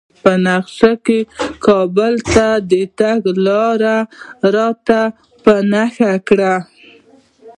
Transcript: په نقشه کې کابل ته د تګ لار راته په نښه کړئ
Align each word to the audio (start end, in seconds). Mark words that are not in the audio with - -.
په 0.23 0.31
نقشه 0.47 0.91
کې 1.05 1.19
کابل 1.65 2.13
ته 2.33 2.47
د 2.71 2.73
تګ 2.99 3.21
لار 3.45 3.79
راته 4.55 4.99
په 5.43 5.53
نښه 5.71 6.11
کړئ 6.27 6.57